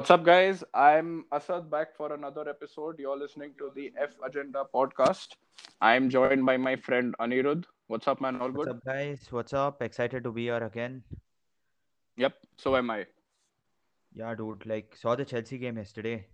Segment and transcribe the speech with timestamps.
[0.00, 0.64] What's up, guys?
[0.72, 2.98] I'm Asad back for another episode.
[2.98, 5.34] You're listening to the F Agenda podcast.
[5.82, 7.66] I'm joined by my friend Anirudh.
[7.88, 8.40] What's up, man?
[8.40, 8.56] All good?
[8.56, 9.26] What's up, guys?
[9.28, 9.82] What's up?
[9.82, 11.02] Excited to be here again.
[12.16, 13.04] Yep, so am I.
[14.14, 14.64] Yeah, dude.
[14.64, 16.24] Like, saw the Chelsea game yesterday.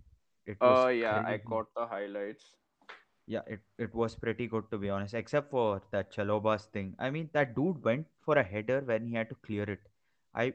[0.47, 1.43] It was Uh, yeah, I crazy.
[1.49, 2.45] caught the highlights.
[3.27, 6.95] Yeah, it, it was pretty good to be honest, except for that Chalobah's thing.
[7.01, 9.81] I mean, that dude went for a header when he had to clear it.
[10.37, 10.53] I,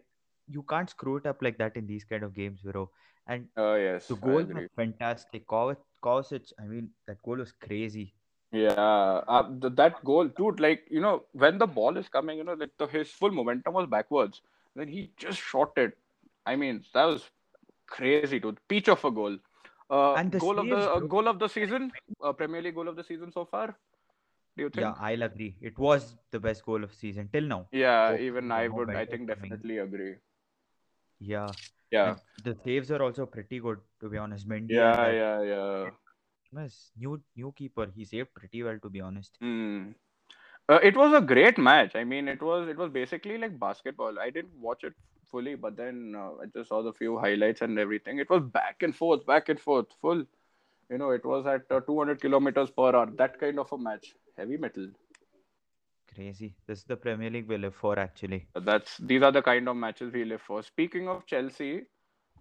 [0.51, 2.89] you can't screw it up like that in these kind of games, bro.
[3.27, 5.47] And Uh, yes, the goal was fantastic.
[5.47, 8.13] Kovac, Kovacic, I mean, that goal was crazy.
[8.51, 10.59] Yeah, uh, th- that goal, dude.
[10.59, 13.73] Like you know, when the ball is coming, you know, like the, his full momentum
[13.73, 14.41] was backwards.
[14.75, 15.97] Then he just shot it.
[16.45, 17.29] I mean, that was
[17.87, 18.57] crazy, dude.
[18.67, 19.37] Peach of a goal.
[19.89, 21.91] Uh, And the goal of the uh, goal of the season.
[22.23, 23.67] Uh, Premier League goal of the season so far.
[24.57, 24.81] Do you think?
[24.81, 25.55] Yeah, I'll agree.
[25.61, 27.67] It was the best goal of season till now.
[27.71, 28.95] Yeah, even I would.
[28.95, 30.15] I think definitely agree.
[31.21, 31.47] Yeah.
[31.91, 34.47] Yeah, And the saves are also pretty good, to be honest.
[34.67, 35.89] Yeah, yeah, yeah.
[36.53, 37.87] Yes, new new keeper.
[37.95, 39.37] He saved pretty well, to be honest.
[39.39, 39.91] Hmm.
[40.69, 41.95] Uh, it was a great match.
[41.95, 44.19] I mean, it was it was basically like basketball.
[44.19, 44.93] I didn't watch it
[45.29, 48.19] fully, but then uh, I just saw the few highlights and everything.
[48.19, 50.25] It was back and forth, back and forth, full.
[50.89, 53.11] You know, it was at uh, 200 kilometers per hour.
[53.17, 54.89] That kind of a match, heavy metal.
[56.15, 56.53] Crazy.
[56.67, 58.47] This is the Premier League we live for, actually.
[58.53, 60.61] That's these are the kind of matches we live for.
[60.61, 61.83] Speaking of Chelsea,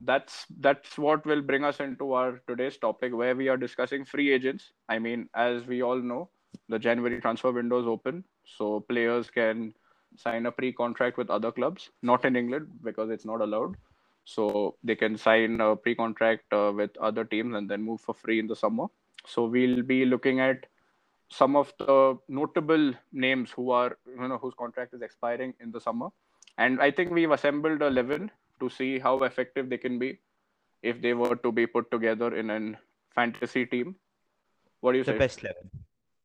[0.01, 4.33] that's that's what will bring us into our today's topic, where we are discussing free
[4.33, 4.73] agents.
[4.89, 6.31] I mean, as we all know,
[6.69, 9.73] the January transfer window is open, so players can
[10.17, 13.77] sign a pre-contract with other clubs, not in England because it's not allowed.
[14.25, 18.41] So they can sign a pre-contract uh, with other teams and then move for free
[18.41, 18.87] in the summer.
[19.27, 20.67] So we'll be looking at
[21.31, 25.81] some of the notable names who are you know whose contract is expiring in the
[25.81, 26.09] summer
[26.59, 30.19] and i think we've assembled 11 to see how effective they can be
[30.83, 32.77] if they were to be put together in an
[33.15, 33.95] fantasy team
[34.81, 35.13] what do you say?
[35.13, 35.71] The say best 11.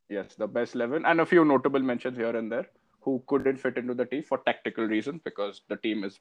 [0.10, 2.68] yes the best 11 and a few notable mentions here and there
[3.02, 6.20] who couldn't fit into the team for tactical reasons because the team is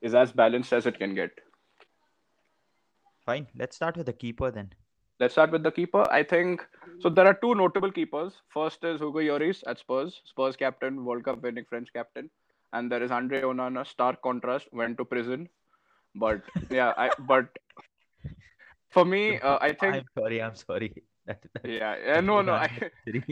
[0.00, 1.30] is as balanced as it can get
[3.26, 3.48] Fine.
[3.56, 4.72] Let's start with the keeper then.
[5.18, 6.04] Let's start with the keeper.
[6.10, 6.66] I think
[7.00, 7.08] so.
[7.08, 8.34] There are two notable keepers.
[8.48, 12.28] First is Hugo Lloris at Spurs, Spurs captain, World Cup winning French captain,
[12.72, 13.86] and there is Andre Onana.
[13.86, 15.48] Stark contrast, went to prison,
[16.14, 17.48] but yeah, I but
[18.90, 20.42] for me, uh, I think I'm sorry.
[20.42, 20.92] I'm sorry.
[21.26, 22.70] That, that, yeah, yeah, no, no, I,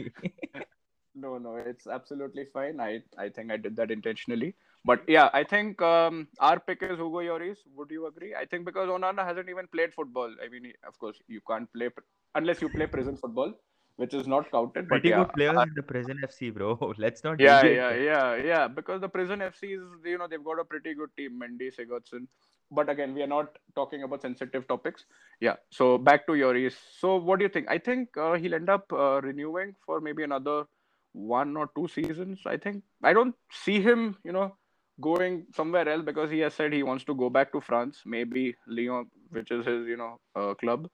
[1.15, 2.81] no, no, it's absolutely fine.
[2.81, 4.53] I I think I did that intentionally,
[4.85, 7.57] but yeah, I think um, our pick is Hugo Lloris.
[7.75, 8.35] Would you agree?
[8.35, 10.31] I think because Onana hasn't even played football.
[10.43, 11.89] I mean, of course, you can't play
[12.35, 13.53] unless you play prison football,
[13.95, 14.87] which is not counted.
[14.87, 16.93] But pretty yeah, good players uh, in the prison FC, bro.
[16.99, 18.03] Let's not yeah, yeah, there.
[18.03, 18.67] yeah, yeah.
[18.67, 22.27] Because the prison FC is, you know, they've got a pretty good team, Mendy, Sigurdsson.
[22.69, 25.05] But again, we are not talking about sensitive topics.
[25.39, 25.55] Yeah.
[25.71, 26.75] So back to Lloris.
[26.99, 27.67] So what do you think?
[27.69, 30.65] I think uh, he'll end up uh, renewing for maybe another
[31.13, 32.39] one or two seasons.
[32.45, 34.55] I think I don't see him, you know,
[35.01, 38.55] going somewhere else because he has said he wants to go back to France, maybe
[38.67, 40.89] Lyon, which is his, you know, uh, club.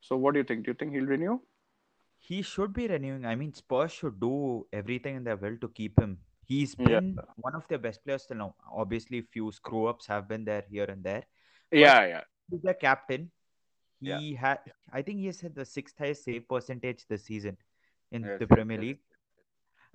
[0.00, 0.64] So what do you think?
[0.64, 1.38] Do you think he'll renew?
[2.18, 3.24] He should be renewing.
[3.24, 6.18] I mean, Spurs should do everything in their will to keep him.
[6.44, 8.54] He's been one of their best players till now.
[8.72, 11.24] Obviously, few screw ups have been there here and there.
[11.72, 12.20] Yeah, yeah.
[12.50, 13.30] He's their captain.
[14.00, 14.18] Yeah.
[14.18, 14.58] He had,
[14.92, 17.56] I think, he has had the sixth highest save percentage this season
[18.12, 18.82] in Yes, the Premier yes.
[18.82, 18.98] League.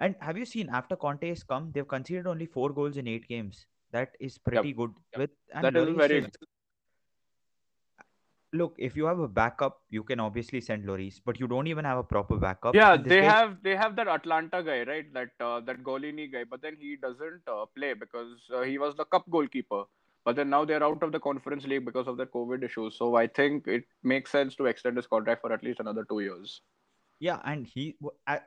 [0.01, 3.27] And have you seen after Conte has come, they've conceded only four goals in eight
[3.27, 3.67] games.
[3.91, 4.93] That is pretty good.
[5.11, 5.19] Yep.
[5.19, 6.29] With and That is very is-
[8.53, 8.73] look.
[8.77, 11.99] If you have a backup, you can obviously send Lloris, but you don't even have
[11.99, 12.73] a proper backup.
[12.73, 15.13] Yeah, they guy's- have they have that Atalanta guy, right?
[15.13, 18.95] That uh, that Gollini guy, but then he doesn't uh, play because uh, he was
[18.95, 19.83] the cup goalkeeper.
[20.23, 22.95] But then now they're out of the conference league because of the COVID issues.
[22.95, 26.19] So I think it makes sense to extend his contract for at least another two
[26.19, 26.61] years.
[27.21, 27.97] Yeah, and he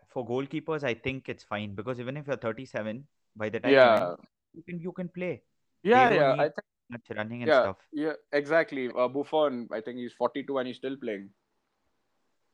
[0.09, 3.93] for goalkeepers, I think it's fine because even if you're 37, by the time you
[3.93, 4.17] Yeah,
[4.55, 5.43] you can you can play.
[5.83, 6.35] yeah, They yeah.
[6.39, 7.79] I think much running and yeah, stuff.
[7.93, 8.91] yeah, exactly.
[8.97, 11.31] Uh, Buffon, I think he's 42 and he's still playing.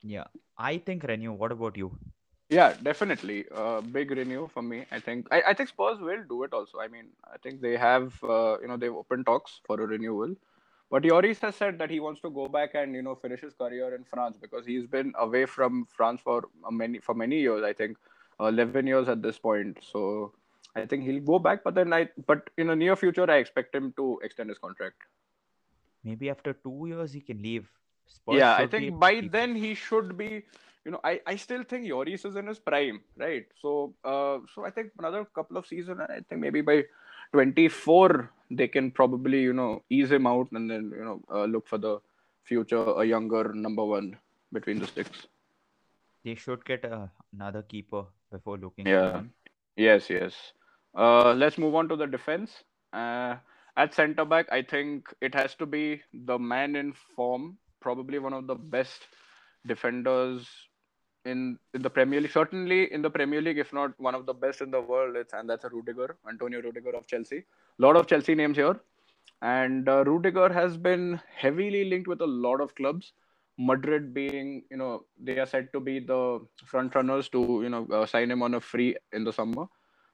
[0.03, 0.25] Yeah,
[0.59, 1.33] I think renew.
[1.33, 1.99] What about you?
[2.49, 3.47] Yeah, definitely.
[3.55, 4.87] Uh, big renew for me.
[4.91, 6.79] I think I, I think Spurs will do it also.
[6.81, 10.35] I mean, I think they have uh, you know they've opened talks for a renewal.
[10.91, 13.55] But Lloris has said that he wants to go back and you know finish his
[13.55, 17.63] career in France because he's been away from France for many for many years.
[17.63, 17.97] I think
[18.41, 19.79] uh, eleven years at this point.
[19.81, 20.33] So
[20.75, 21.63] I think he'll go back.
[21.63, 24.97] But then I but in the near future I expect him to extend his contract.
[26.03, 27.71] Maybe after two years he can leave.
[28.29, 30.43] Yeah, I think by then he should be.
[30.85, 33.47] You know, I, I still think Lloris is in his prime, right?
[33.61, 36.01] So uh, so I think another couple of seasons.
[36.01, 36.85] I think maybe by
[37.33, 41.67] 24 they can probably you know ease him out and then you know uh, look
[41.69, 41.99] for the
[42.45, 44.17] future a younger number one
[44.53, 45.27] between the sticks.
[46.25, 48.87] They should get uh, another keeper before looking.
[48.87, 49.23] Yeah.
[49.77, 50.35] Yes, yes.
[50.95, 52.51] Uh, let's move on to the defense.
[52.93, 53.37] Uh,
[53.77, 58.33] at centre back, I think it has to be the man in form, probably one
[58.33, 59.01] of the best
[59.67, 60.49] defenders
[61.25, 62.33] in in the Premier League.
[62.33, 65.17] Certainly in the Premier League, if not one of the best in the world.
[65.17, 67.39] It's and that's a Rudiger, Antonio Rudiger of Chelsea.
[67.79, 68.81] A lot of Chelsea names here,
[69.43, 73.13] and uh, Rudiger has been heavily linked with a lot of clubs.
[73.59, 77.87] Madrid being, you know, they are said to be the front runners to, you know,
[77.93, 79.67] uh, sign him on a free in the summer.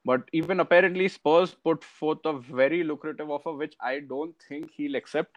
[0.04, 4.96] But even apparently, Spurs put forth a very lucrative offer, which I don't think he'll
[4.96, 5.36] accept.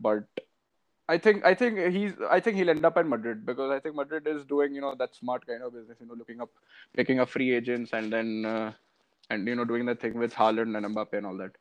[0.00, 0.24] But
[1.10, 3.96] I think I think he's I think he'll end up at Madrid because I think
[3.96, 6.50] Madrid is doing you know that smart kind of business, you know, looking up,
[6.96, 8.72] picking up free agents and then uh,
[9.30, 11.58] and you know doing the thing with Haaland and Mbappe and all that.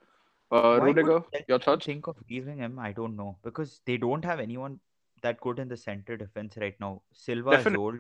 [0.52, 1.86] Uh, Rudiger, your thoughts?
[1.86, 2.78] Think of leaving him.
[2.80, 4.80] I don't know because they don't have anyone
[5.24, 7.02] that good in the center defense right now.
[7.12, 7.84] Silva is Definitely.
[7.84, 8.00] old.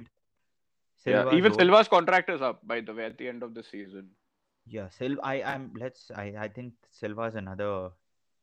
[1.05, 1.61] Yeah, Silva is even old.
[1.61, 4.09] Silva's contract is up by the way at the end of the season.
[4.67, 5.21] Yeah, Silva.
[5.23, 5.71] I am.
[5.79, 6.11] Let's.
[6.15, 6.33] I.
[6.47, 7.89] I think Silva is another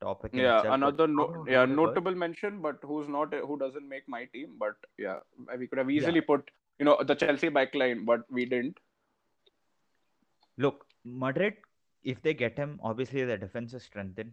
[0.01, 0.33] topic.
[0.35, 4.57] Yeah, itself, another no, yeah notable mention, but who's not who doesn't make my team.
[4.59, 5.21] But yeah,
[5.59, 8.79] we could have easily put you know the Chelsea backline, but we didn't.
[10.59, 11.55] Look, Madrid.
[12.03, 14.33] If they get him, obviously the defense is strengthened,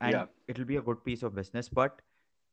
[0.00, 0.26] and Yeah.
[0.46, 1.68] it'll be a good piece of business.
[1.68, 2.00] But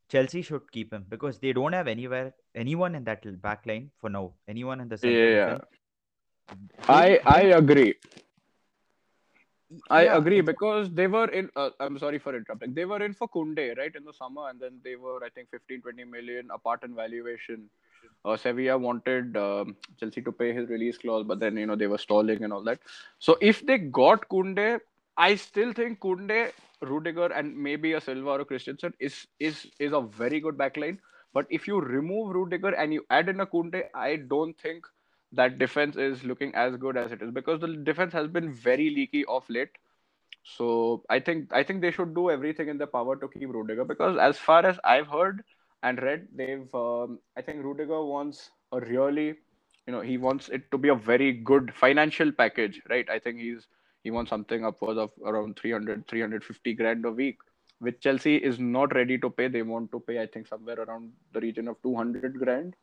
[0.10, 4.10] Chelsea should keep him because they don't have anywhere anyone in that back line for
[4.10, 4.34] now.
[4.48, 5.54] Anyone in the center Yeah.
[5.54, 6.90] defense.
[6.90, 7.94] I I agree.
[9.90, 11.50] I yeah, agree because they were in.
[11.56, 12.74] Uh, I'm sorry for interrupting.
[12.74, 15.50] They were in for Kounde right in the summer, and then they were I think
[15.52, 17.70] 15, 20 million apart in valuation.
[18.24, 21.88] Uh, Sevilla wanted um, Chelsea to pay his release clause, but then you know they
[21.88, 22.80] were stalling and all that.
[23.20, 24.80] So if they got Kounde,
[25.18, 26.52] I still think Kounde,
[26.82, 30.98] Rudiger, and maybe a Silva or a Christensen is is is a very good backline.
[31.34, 34.86] But if you remove Rudiger and you add in a Kounde, I don't think
[35.36, 38.90] that defense is looking as good as it is because the defense has been very
[38.90, 39.70] leaky of late.
[40.44, 43.84] So I think I think they should do everything in their power to keep Rudiger
[43.86, 45.44] because as far as I've heard
[45.84, 49.28] and read, they've um, I think Rudiger wants a really
[49.88, 53.10] you know he wants it to be a very good financial package, right?
[53.10, 53.68] I think he's
[54.04, 57.38] he wants something upwards of around 300 350 grand a week
[57.80, 59.48] which Chelsea is not ready to pay.
[59.48, 62.76] They want to pay I think somewhere around the region of 200 grand.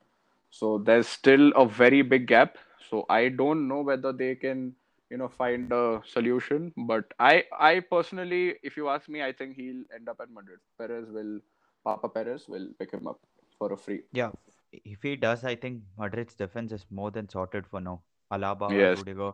[0.52, 2.58] So there's still a very big gap.
[2.90, 4.74] So I don't know whether they can,
[5.10, 6.72] you know, find a solution.
[6.76, 10.58] But I, I personally, if you ask me, I think he'll end up at Madrid.
[10.78, 11.40] Perez will,
[11.84, 13.18] Papa Perez will pick him up
[13.58, 14.02] for a free.
[14.12, 14.30] Yeah,
[14.72, 18.02] if he does, I think Madrid's defense is more than sorted for now.
[18.30, 18.98] Alaba, Yes.
[18.98, 19.32] Rudiger,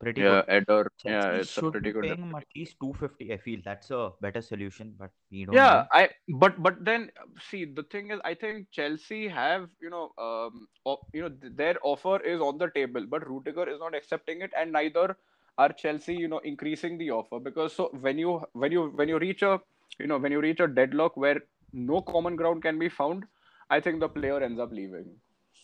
[0.00, 0.88] pretty Yeah, good.
[1.04, 2.16] Yeah, it's a pretty good.
[2.16, 3.32] paying at least 250.
[3.32, 5.88] I feel that's a better solution, but we don't Yeah, know.
[5.92, 7.10] I but but then
[7.40, 11.76] see the thing is I think Chelsea have you know um o- you know their
[11.82, 15.16] offer is on the table, but Rudiger is not accepting it, and neither
[15.56, 19.18] are Chelsea you know increasing the offer because so when you when you when you
[19.18, 19.60] reach a
[19.98, 21.40] you know when you reach a deadlock where
[21.72, 23.24] no common ground can be found,
[23.70, 25.16] I think the player ends up leaving.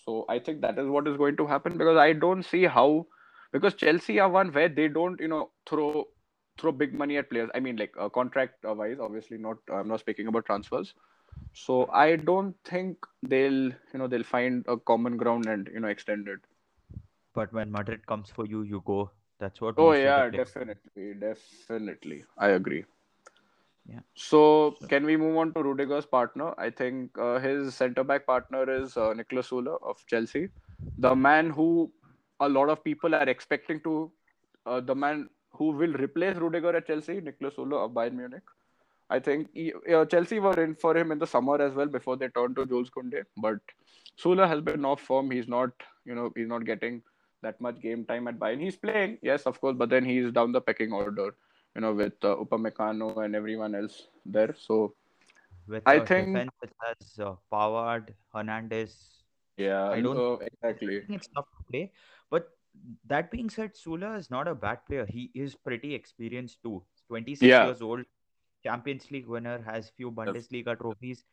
[0.04, 3.06] So I think that is what is going to happen because I don't see how
[3.54, 6.04] because Chelsea are one where they don't you know throw
[6.58, 7.50] throw big money at players.
[7.54, 9.58] I mean, like uh, contract uh, wise, obviously not.
[9.72, 10.94] I'm not speaking about transfers.
[11.52, 15.88] So I don't think they'll, you know, they'll find a common ground and you know
[15.88, 16.40] extend it.
[17.34, 19.10] But when Madrid comes for you, you go.
[19.38, 19.74] That's what.
[19.78, 22.24] Oh most of the yeah, definitely, definitely.
[22.38, 22.84] I agree.
[23.94, 24.00] Yeah.
[24.14, 26.54] So So- can we move on to Rudiger's partner?
[26.58, 30.48] I think uh, his centre back partner is uh, Nicolas Sule of Chelsea,
[30.98, 31.92] the man who
[32.40, 34.10] a lot of people are expecting to,
[34.66, 38.42] uh, the man who will replace Rudiger at Chelsea, Nicolas Sule of Bayern Munich.
[39.10, 42.16] I think he, uh, Chelsea were in for him in the summer as well before
[42.16, 43.24] they turned to Jules Kounde.
[43.36, 43.58] But
[44.18, 45.30] Sule has been off form.
[45.30, 45.70] He's not,
[46.04, 47.02] you know, he's not getting
[47.42, 48.60] that much game time at Bayern.
[48.60, 51.34] He's playing, yes, of course, but then he's down the pecking order,
[51.74, 54.54] you know, with uh, Upamecano and everyone else there.
[54.58, 54.94] So
[55.68, 58.00] With I a think- defense that has uh,
[58.34, 58.96] Hernandez.
[59.56, 61.00] Yeah, I don't- uh, exactly.
[61.00, 61.92] Think it's tough to play.
[62.30, 62.50] But
[63.06, 65.06] that being said, Sule is not a bad player.
[65.06, 66.82] He is pretty experienced too.
[67.08, 67.64] 26 Yeah.
[67.66, 68.04] years old,
[68.62, 71.24] Champions League winner, has few Bundesliga trophies.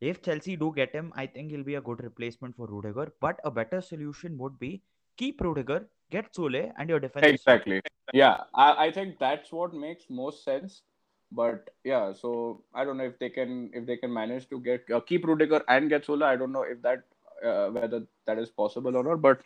[0.00, 3.12] If Chelsea do get him, I think he'll be a good replacement for Rudiger.
[3.20, 4.82] But a better solution would be
[5.16, 7.26] keep Rudiger, get Sule, and your defense.
[7.26, 7.80] Exactly.
[8.12, 10.82] Yeah, I, I think that's what makes most sense.
[11.30, 14.90] But yeah, so I don't know if they can if they can manage to get
[14.90, 16.22] uh, keep Rudiger and get Sule.
[16.22, 17.04] I don't know if that
[17.44, 19.22] uh, whether that is possible or not.
[19.22, 19.40] But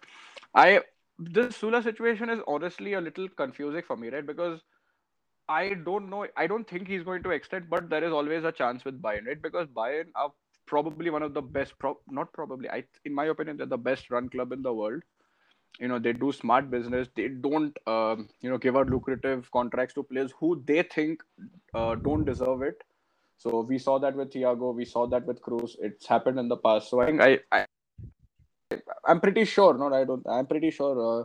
[0.54, 0.80] I
[1.18, 4.26] this Sule situation is honestly a little confusing for me, right?
[4.26, 4.60] Because
[5.48, 6.26] I don't know.
[6.36, 9.26] I don't think he's going to extend, but there is always a chance with Bayern,
[9.26, 9.40] right?
[9.40, 10.32] Because Bayern are
[10.66, 14.10] probably one of the best, pro- not probably, I, in my opinion, they're the best
[14.10, 15.02] run club in the world.
[15.80, 17.08] You know, they do smart business.
[17.14, 21.22] They don't, um, you know, give out lucrative contracts to players who they think
[21.74, 22.82] uh, don't deserve it.
[23.38, 24.74] So we saw that with Thiago.
[24.74, 25.76] We saw that with Kroos.
[25.80, 26.90] It's happened in the past.
[26.90, 27.64] So I think I, I
[29.06, 29.76] I'm pretty sure.
[29.76, 30.26] No, I don't.
[30.28, 31.20] I'm pretty sure.
[31.20, 31.24] Uh,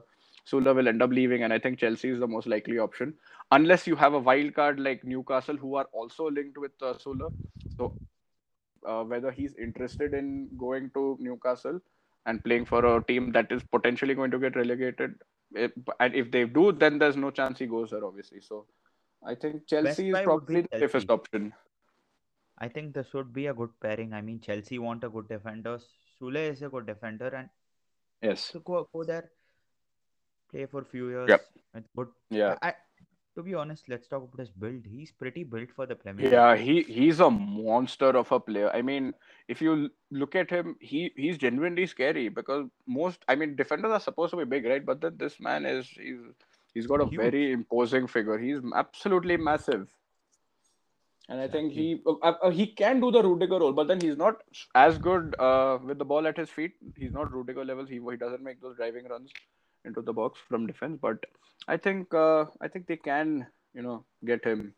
[0.50, 3.14] Sule will end up leaving, and I think Chelsea is the most likely option,
[3.52, 7.32] unless you have a wild card like Newcastle, who are also linked with uh, Sule.
[7.78, 7.94] So,
[8.86, 11.80] uh, whether he's interested in going to Newcastle
[12.26, 15.16] and playing for a team that is potentially going to get relegated,
[15.54, 15.72] if,
[16.02, 18.42] and if they do, then there's no chance he goes there, obviously.
[18.42, 18.66] So,
[19.26, 21.54] I think Chelsea is probably the safest option.
[22.58, 24.14] I think this would be a good pairing.
[24.14, 25.80] I mean, Chelsea want a good defender.
[26.24, 27.50] Sule is a good defender, and
[28.22, 29.30] yes, to go, go there
[30.54, 31.30] play for a few years.
[31.30, 31.46] Yep.
[31.76, 32.08] It's good.
[32.30, 32.56] Yeah.
[32.62, 32.74] I,
[33.36, 34.86] to be honest, let's talk about his build.
[34.86, 38.70] He's pretty built for the Premier Yeah, he he's a monster of a player.
[38.72, 39.14] I mean,
[39.48, 44.00] if you look at him, he he's genuinely scary because most I mean defenders are
[44.00, 44.86] supposed to be big, right?
[44.86, 46.22] But then this man is he's
[46.76, 47.18] he's got a Huge.
[47.18, 48.38] very imposing figure.
[48.38, 49.88] He's absolutely massive.
[51.30, 54.18] And I think he uh, uh, he can do the Rudiger role, but then he's
[54.18, 54.42] not
[54.76, 56.74] as good uh, with the ball at his feet.
[56.98, 57.90] He's not Rudiger levels.
[57.90, 59.32] He he doesn't make those driving runs
[59.86, 61.00] into the box from defense.
[61.02, 61.26] But
[61.68, 64.74] I think uh, I think they can you know get him.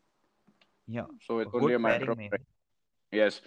[0.86, 1.06] Yeah.
[1.26, 2.18] So it's only a matter of.
[3.10, 3.40] Yes.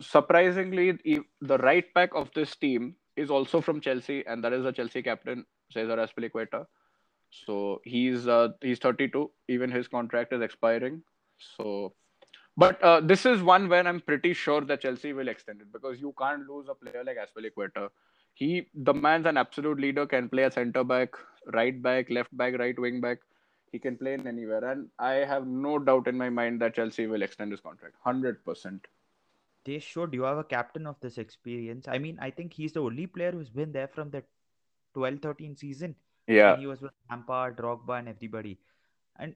[0.00, 0.98] Surprisingly,
[1.40, 5.02] the right back of this team is also from Chelsea, and that is the Chelsea
[5.02, 6.66] captain Cesar Azpilicueta.
[7.30, 9.30] So he's uh, he's 32.
[9.48, 11.02] Even his contract is expiring.
[11.56, 11.94] So,
[12.56, 16.00] but uh, this is one where I'm pretty sure that Chelsea will extend it because
[16.00, 17.88] you can't lose a player like Azpilicueta.
[18.34, 20.06] He, the man's an absolute leader.
[20.06, 21.10] Can play at centre back,
[21.52, 23.18] right back, left back, right wing back.
[23.70, 27.06] He can play in anywhere, and I have no doubt in my mind that Chelsea
[27.06, 27.94] will extend his contract.
[28.04, 28.86] Hundred percent.
[29.64, 30.12] They should.
[30.12, 31.86] You have a captain of this experience.
[31.88, 34.24] I mean, I think he's the only player who's been there from the
[34.96, 35.94] 12-13 season.
[36.26, 36.56] Yeah.
[36.56, 38.58] He was with Lampard, Drogba, and everybody.
[39.18, 39.34] And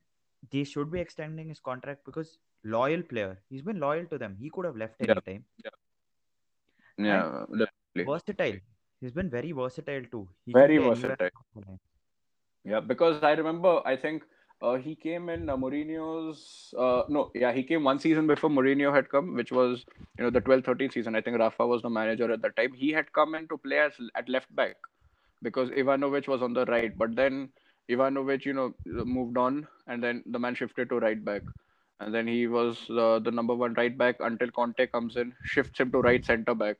[0.51, 2.39] they should be extending his contract because
[2.75, 3.39] loyal player.
[3.49, 4.37] He's been loyal to them.
[4.41, 5.13] He could have left Yeah.
[5.13, 5.45] anytime.
[6.99, 8.05] Yeah, definitely.
[8.13, 8.61] Versatile.
[9.01, 10.29] He's been very versatile too.
[10.47, 11.27] He Very can play anywhere versatile.
[11.27, 11.81] across the line.
[12.65, 14.25] Yeah, because I remember, I think
[14.63, 16.75] uh, he came in uh, Mourinho's.
[16.77, 19.85] Uh, no, yeah, he came one season before Mourinho had come, which was
[20.19, 21.15] you know the 12-13 season.
[21.15, 22.73] I think Rafa was the manager at that time.
[22.73, 24.77] He had come in to play as at left back
[25.43, 27.51] because Ivanovic was on the right, but then
[27.91, 31.43] Ivanovic, you know, moved on, and then the man shifted to right back,
[32.01, 35.81] and then he was uh, the number one right back until Conte comes in, shifts
[35.81, 36.77] him to right centre back,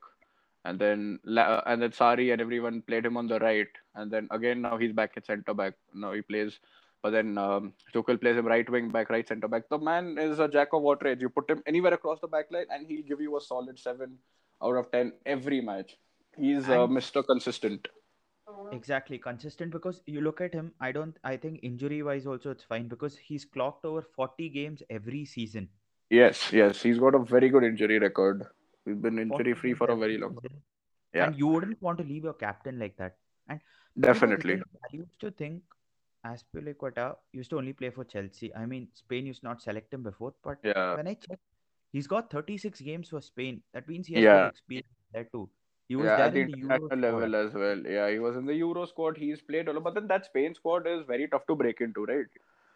[0.65, 4.27] and then La- and then Sarri and everyone played him on the right, and then
[4.31, 5.73] again now he's back at centre back.
[5.93, 6.59] Now he plays,
[7.01, 9.69] but then um, Tuchel plays him right wing back, right centre back.
[9.69, 11.21] The man is a jack of all trades.
[11.21, 14.17] You put him anywhere across the back line, and he'll give you a solid seven
[14.63, 15.97] out of ten every match.
[16.37, 17.25] He's uh, Mr.
[17.25, 17.87] Consistent.
[18.47, 18.69] Uh-huh.
[18.71, 22.63] Exactly, consistent because you look at him, I don't I think injury wise also it's
[22.63, 25.67] fine because he's clocked over 40 games every season.
[26.09, 28.45] Yes, yes, he's got a very good injury record.
[28.85, 30.61] He's been injury free for a very long time.
[31.13, 31.25] Yeah.
[31.25, 33.17] And you wouldn't want to leave your captain like that.
[33.49, 33.59] And
[33.95, 34.61] you know, Definitely.
[34.83, 35.63] I used to think
[36.25, 38.53] Azpilicueta used to only play for Chelsea.
[38.55, 40.95] I mean, Spain used to not select him before, but Yeah.
[40.95, 41.43] when I checked,
[41.91, 43.61] he's got 36 games for Spain.
[43.73, 44.47] That means he has Yeah.
[44.47, 45.49] experience there too.
[45.87, 47.77] He was Yeah, at the in the international level as well.
[47.85, 49.17] Yeah, he was in the Euro squad.
[49.17, 52.05] He's played a lot, but then that Spain squad is very tough to break into,
[52.05, 52.25] right?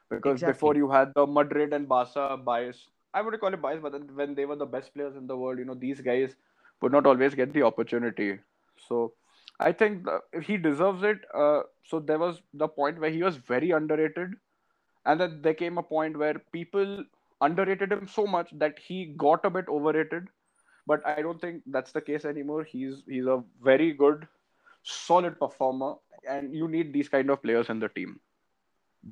[0.10, 0.42] Because Exactly.
[0.42, 2.90] before you had the Madrid and Barca bias.
[3.14, 5.38] I wouldn't call it bias, but then when they were the best players in the
[5.38, 6.36] world, you know, these guys
[6.82, 8.40] would not always get the opportunity.
[8.78, 9.14] So
[9.60, 10.08] I think
[10.44, 11.20] he deserves it.
[11.34, 14.34] Uh, so there was the point where he was very underrated,
[15.06, 17.04] and then there came a point where people
[17.42, 20.28] underrated him so much that he got a bit overrated.
[20.88, 22.64] But I don't think that's the case anymore.
[22.64, 24.28] He's he's a very good,
[24.84, 25.96] solid performer,
[26.28, 28.20] and you need these kind of players in the team.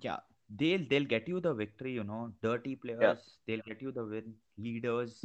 [0.02, 0.18] Yeah,
[0.58, 2.32] they'll they'll get you the victory, you know.
[2.42, 4.34] Dirty players, they'll get you the win.
[4.58, 5.24] Leaders,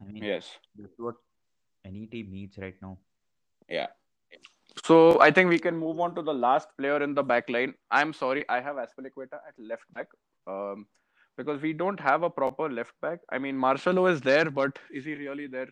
[0.00, 0.50] I mean, Yes.
[0.76, 1.14] that's what
[1.84, 2.98] any team needs right now.
[3.68, 3.88] Yeah.
[4.86, 7.74] So I think we can move on to the last player in the back line.
[7.90, 10.08] I'm sorry, I have Azpilicueta at left back.
[10.46, 10.86] Um,
[11.36, 13.20] because we don't have a proper left back.
[13.30, 15.68] I mean, Marcelo is there, but is he really there?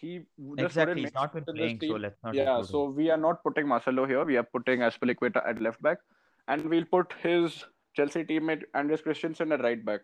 [0.00, 0.20] He
[0.56, 2.94] just Exactly, he's not been sense in this playing, so let's not Yeah, so him.
[2.94, 4.24] we are not putting Marcelo here.
[4.24, 5.98] We are putting Azpilicueta at left back,
[6.48, 7.64] and we'll put his
[7.94, 10.00] Chelsea teammate Andres Christensen at right back.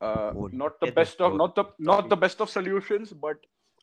[0.00, 3.36] Uh, Oh, not the best of not the not the best of solutions, but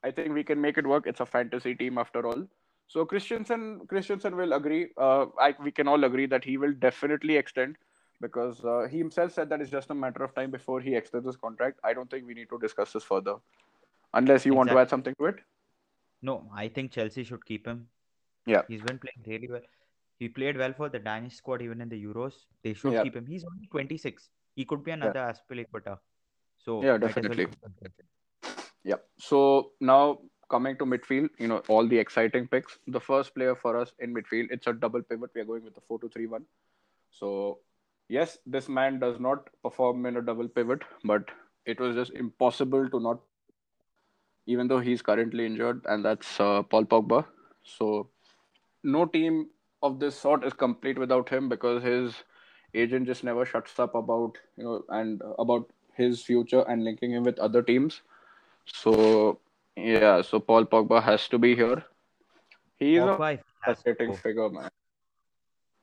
[0.03, 1.07] I think we can make it work.
[1.07, 2.43] It's a fantasy team after all.
[2.87, 4.89] So Christensen Christensen will agree.
[4.97, 7.77] Uh, I, we can all agree that he will definitely extend.
[8.23, 11.25] because uh, he himself said that it's just a matter of time before he extends
[11.29, 11.79] his contract.
[11.89, 13.35] I don't think we need to discuss this further,
[14.13, 15.35] unless you want to add something to it.
[16.21, 17.87] No, I think Chelsea should keep him.
[18.45, 18.61] Yeah.
[18.67, 19.61] He's been playing really well.
[20.19, 22.45] He played well for the Danish squad even in the Euros.
[22.63, 23.03] They should Yeah.
[23.03, 23.25] keep him.
[23.25, 24.29] He's only 26.
[24.55, 25.99] He could be another Azpilicueta.
[26.57, 27.47] So Yeah, might as well definitely.
[28.83, 28.97] Yeah.
[29.17, 32.77] So now coming to midfield, you know, all the exciting picks.
[32.87, 35.31] The first player for us in midfield, it's a double pivot.
[35.33, 36.45] We are going with the 4 2 3 1.
[37.09, 37.59] So,
[38.09, 41.31] yes, this man does not perform in a double pivot, but
[41.65, 43.19] it was just impossible to not,
[44.45, 47.25] even though he's currently injured, and that's uh, Paul Pogba.
[47.63, 48.09] So,
[48.83, 49.49] no team
[49.83, 52.13] of this sort is complete without him because his
[52.73, 57.23] agent just never shuts up about, you know, and about his future and linking him
[57.23, 58.01] with other teams.
[58.65, 59.39] So
[59.75, 61.83] yeah, so Paul Pogba has to be here.
[62.77, 63.39] He is a Pogba
[63.83, 64.13] to go.
[64.13, 64.69] figure, man.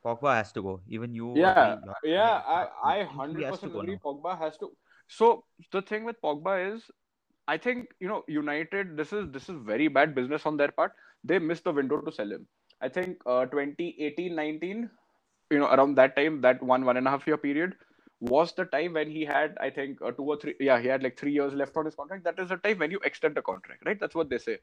[0.04, 0.80] Pogba has to go.
[0.88, 1.32] Even you.
[1.36, 2.42] Yeah, yeah.
[2.46, 3.94] I I hundred percent agree.
[3.94, 4.00] now.
[4.04, 4.70] Pogba has to.
[5.08, 6.82] So the thing with Pogba is,
[7.49, 8.97] I think you know United.
[8.97, 10.93] This is this is very bad business on their part.
[11.25, 12.47] They missed the window to sell him.
[12.83, 14.90] I think uh 2018 19,
[15.50, 17.76] you know, around that time, that one one and a half year period
[18.21, 20.55] was the time when he had, I think, uh, two or three.
[20.61, 22.25] Yeah, he had like three years left on his contract.
[22.25, 23.99] That is the time when you extend the contract, right?
[24.00, 24.59] That's what they say.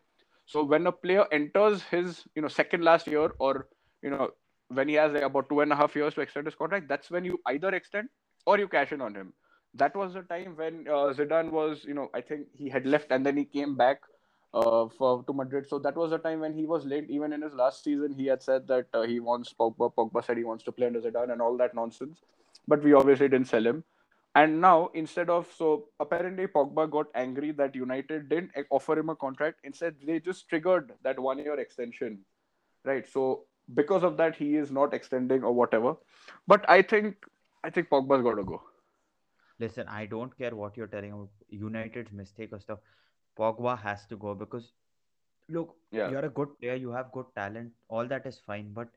[0.45, 3.67] So when a player enters his, you know, second last year or
[4.03, 4.31] you know
[4.69, 7.11] when he has like about two and a half years to extend his contract, that's
[7.11, 8.09] when you either extend
[8.45, 9.33] or you cash in on him.
[9.75, 13.11] That was the time when uh, Zidane was, you know, I think he had left
[13.11, 14.01] and then he came back
[14.53, 15.67] uh, for to Madrid.
[15.67, 17.09] So that was the time when he was late.
[17.09, 19.93] Even in his last season, he had said that uh, he wants Pogba.
[19.93, 22.19] Pogba said he wants to play under Zidane and all that nonsense.
[22.67, 23.83] But we obviously didn't sell him.
[24.33, 29.15] And now, instead of so apparently Pogba got angry that United didn't offer him a
[29.15, 29.59] contract.
[29.63, 32.19] Instead, they just triggered that one year extension,
[32.83, 33.07] right?
[33.07, 35.95] So because of that, he is not extending or whatever.
[36.47, 37.15] But I think
[37.63, 38.61] I think Pogba's got to go.
[39.59, 42.79] Listen, I don't care what you're telling about United's mistake or stuff.
[43.37, 44.73] Pogba has to go because
[45.49, 46.11] look, Yeah.
[46.11, 48.89] you're a good player, you have good talent, all that is fine, but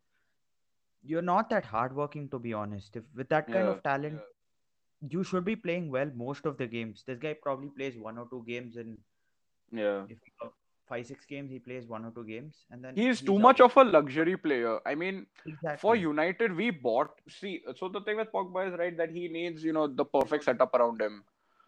[1.03, 2.97] you're not that hardworking to be honest.
[2.97, 4.21] If with that kind Yeah, of talent,
[5.01, 7.05] you should be playing well most of the games.
[7.07, 8.99] This guy probably plays one or two games in
[9.73, 10.07] Yeah.
[10.09, 10.19] if
[10.89, 13.41] five, six games, he plays one or two games and then He's too out.
[13.43, 14.79] much of a luxury player.
[14.87, 15.27] I mean,
[15.79, 17.11] for United, we bought.
[17.29, 20.45] See, so the thing with Pogba is right that he needs, you know, the perfect
[20.45, 21.25] setup around him.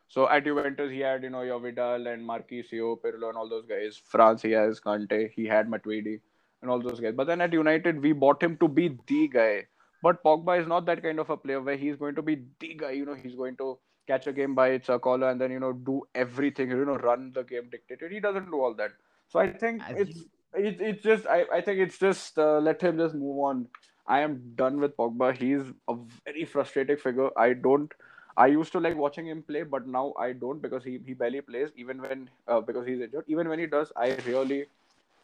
[0.08, 3.66] So at Juventus, he had, you know, your Vidal and Marchisio, Pirlo, and all those
[3.66, 4.00] guys.
[4.04, 6.20] France, he has Kante, he had Matuidi,
[6.62, 7.14] and all those guys.
[7.16, 9.66] But then at United, we bought him to be the guy.
[10.02, 12.74] But Pogba is not that kind of a player where he's going to be the
[12.74, 12.90] guy.
[12.92, 15.72] You know, he's going to catch a game by its collar and then you know
[15.72, 16.70] do everything.
[16.70, 18.10] You know, run the game dictated.
[18.10, 18.90] He doesn't do all that.
[19.30, 20.20] So I think it's
[20.54, 23.68] it, it's just I, I think it's just uh, let him just move on.
[24.06, 25.36] I am done with Pogba.
[25.36, 27.30] He's a very frustrating figure.
[27.38, 27.92] I don't.
[28.36, 31.40] I used to like watching him play, but now I don't because he, he barely
[31.42, 33.24] plays even when uh, because he's injured.
[33.28, 34.66] Even when he does, I really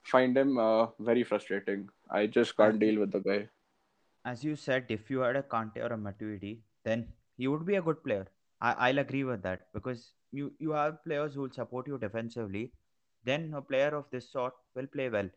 [0.05, 1.89] find him uh, very frustrating.
[2.11, 3.49] I just can't deal with the guy.
[4.25, 7.77] as you said, if you had a Kante or a Matuidi, then he would be
[7.77, 8.27] a good player.
[8.61, 12.73] I, I'll agree with that because you, you have players who will support you defensively.
[13.27, 15.31] Then a player of this sort will play well.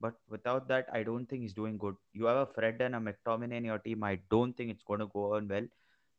[0.00, 1.96] But without that, I don't think he's doing good.
[2.12, 4.04] You have a Fred and a McTominay in your team.
[4.04, 5.66] I don't think it's going to go on well.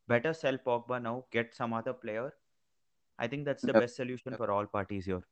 [0.08, 2.34] Better sell Pogba now, get some other player.
[3.19, 3.82] I think that's the Yeah.
[3.84, 5.23] best solution for all parties here.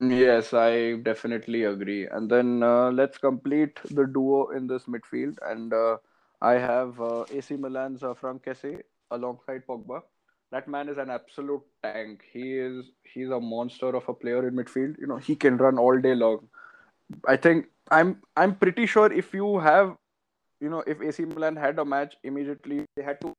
[0.00, 2.06] Yes, I definitely agree.
[2.06, 5.38] And then uh, let's complete the duo in this midfield.
[5.42, 5.98] And uh,
[6.42, 10.02] I have uh, AC Milan's uh, Franck Kessie alongside Pogba.
[10.54, 12.20] That man is an absolute tank.
[12.32, 14.98] He is he's a monster of a player in midfield.
[15.00, 16.48] You know, he can run all day long.
[17.26, 19.96] I think I'm I'm pretty sure if you have
[20.60, 23.32] you know if AC Milan had a match immediately they had to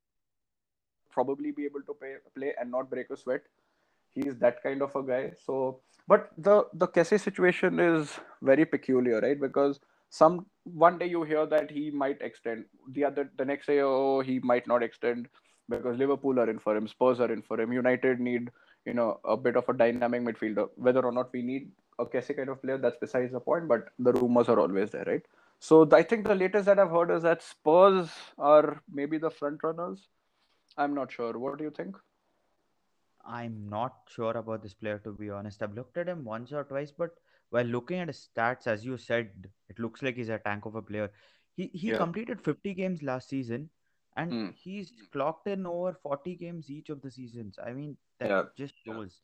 [1.09, 3.43] probably be able to play, play and not break a sweat.
[4.13, 5.31] He's that kind of a guy.
[5.45, 9.39] So, but the the Kessie situation is very peculiar, right?
[9.39, 13.79] Because some one day you hear that he might extend, the other the next day
[13.79, 15.29] oh he might not extend
[15.69, 18.51] because Liverpool are in for him, Spurs are in for him, United need
[18.85, 20.69] you know a bit of a dynamic midfielder.
[20.75, 23.67] Whether or not we need a Kessie kind of player, that's besides the point.
[23.67, 25.25] But the rumors are always there, right?
[25.59, 29.63] So I think the latest that I've heard is that Spurs are maybe the front
[29.63, 30.07] runners.
[30.77, 31.37] I'm not sure.
[31.39, 31.97] What do you think?
[33.25, 35.61] I'm not sure about this player to be honest.
[35.63, 37.11] I've looked at him once or twice, but
[37.49, 40.75] while looking at his stats, as you said, it looks like he's a tank of
[40.75, 41.11] a player.
[41.55, 41.97] He he Yeah.
[41.97, 43.69] completed 50 games last season,
[44.15, 44.49] and Hmm.
[44.51, 47.57] he's clocked in over 40 games each of the seasons.
[47.63, 48.45] I mean, that Yeah.
[48.55, 49.21] just shows.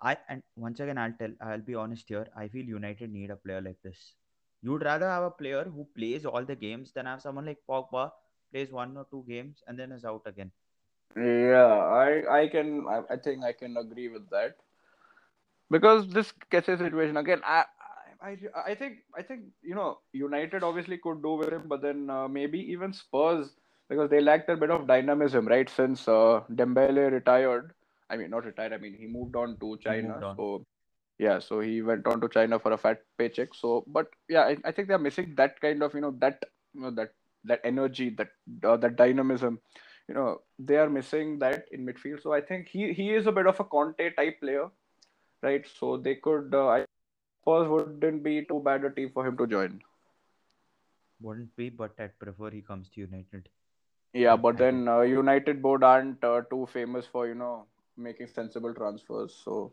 [0.00, 2.26] I and once again, I'll tell, I'll be honest here.
[2.36, 4.14] I feel United need a player like this.
[4.62, 8.10] You'd rather have a player who plays all the games than have someone like Pogba
[8.52, 10.52] plays one or two games and then is out again.
[11.16, 11.74] Yeah,
[12.06, 14.56] I I can I, I think I can agree with that
[15.70, 17.40] because this Kessie situation again.
[17.44, 17.64] I,
[18.22, 18.36] I I
[18.72, 22.28] I think I think you know United obviously could do with him, but then uh,
[22.28, 23.56] maybe even Spurs
[23.88, 25.68] because they lacked a bit of dynamism, right?
[25.68, 27.72] Since uh, Dembele retired,
[28.10, 28.72] I mean not retired.
[28.72, 30.36] I mean he moved on to China, on.
[30.36, 30.64] so
[31.18, 33.54] yeah, so he went on to China for a fat paycheck.
[33.54, 36.80] So, but yeah, I, I think they're missing that kind of you know that you
[36.80, 37.12] know that
[37.44, 38.30] that energy, that
[38.64, 39.60] uh, that dynamism.
[40.08, 42.22] You know, they are missing that in midfield.
[42.22, 44.68] So I think he he is a bit of a Conte type player,
[45.42, 45.64] right?
[45.78, 46.54] So they could.
[46.54, 46.84] Uh, I
[47.40, 49.80] suppose wouldn't be too bad a team for him to join.
[51.20, 53.48] Wouldn't be, but I'd prefer he comes to United.
[54.12, 54.78] Yeah, But but I don't.
[54.78, 59.34] then uh, United board aren't uh, too famous for you know making sensible transfers.
[59.44, 59.72] So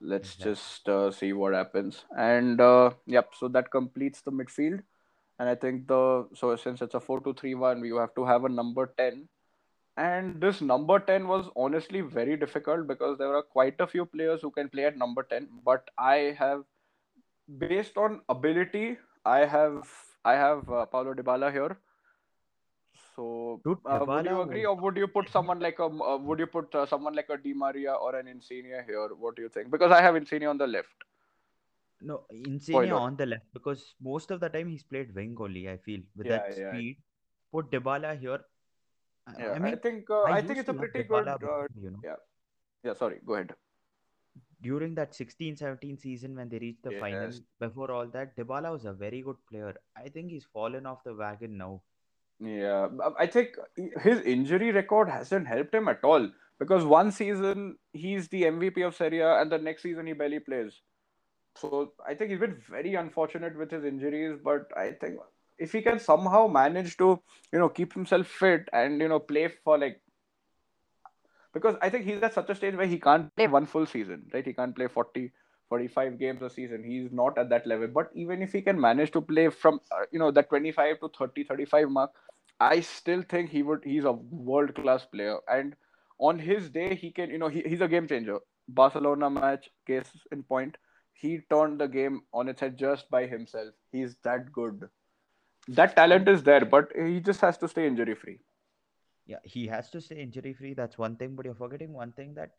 [0.00, 0.54] let's Exactly.
[0.54, 2.04] just uh, see what happens.
[2.16, 4.82] And uh, yep, so that completes the midfield.
[5.38, 8.24] And I think the so since it's a four two three one, we have to
[8.24, 9.28] have a number ten.
[9.96, 14.42] And this number ten was honestly very difficult because there are quite a few players
[14.42, 15.48] who can play at number ten.
[15.64, 16.64] But I have,
[17.58, 19.88] based on ability, I have
[20.24, 21.78] I have uh, Paulo Dybala here.
[23.16, 26.40] So, Dude, uh, would you agree, or would you put someone like a uh, would
[26.40, 29.08] you put uh, someone like a Di Maria or an Insigne here?
[29.16, 29.70] What do you think?
[29.70, 31.04] Because I have Insigne on the left.
[32.00, 32.94] No, Insigne Spoiler.
[32.94, 35.68] on the left because most of the time he's played wing only.
[35.68, 36.96] I feel with Yeah, that yeah, speed,
[37.52, 38.40] put Dybala here.
[39.26, 39.58] I, yeah.
[39.62, 41.26] I I think uh, I I think it's a pretty good.
[41.26, 42.00] Dybala Uh, you know.
[42.02, 42.16] yeah,
[42.82, 42.94] yeah.
[42.94, 43.54] Sorry, go ahead.
[44.60, 48.92] During that 16-17 season when they reached the final, before all that, Dybala was a
[48.92, 49.74] very good player.
[49.94, 51.82] I think he's fallen off the wagon now.
[52.40, 53.56] Yeah, I think
[54.02, 58.96] his injury record hasn't helped him at all because one season he's the MVP of
[58.96, 60.80] Serie A and the next season he barely plays.
[61.56, 65.18] So I think he's been very unfortunate with his injuries, but I think
[65.58, 69.48] if he can somehow manage to, you know, keep himself fit and you know play
[69.48, 70.00] for like
[71.52, 74.26] because I think he's at such a stage where he can't play one full season,
[74.34, 74.44] right?
[74.44, 75.32] He can't play 40,
[75.68, 76.84] 45 games a season.
[76.84, 77.88] He's not at that level.
[77.88, 81.08] But even if he can manage to play from, uh, you know, that 25 to
[81.18, 82.12] 30, 35 mark,
[82.60, 85.38] I still think he would, he's a world class player.
[85.48, 85.74] And
[86.18, 88.38] on his day, he can, you know, he, he's a game changer.
[88.68, 90.76] Barcelona match, case in point,
[91.12, 93.74] he turned the game on its head just by himself.
[93.92, 94.88] He's that good.
[95.68, 98.40] That talent is there, but he just has to stay injury free.
[99.26, 100.74] yeah, he has to stay injury free.
[100.74, 102.50] That's one thing, but you're forgetting one thing that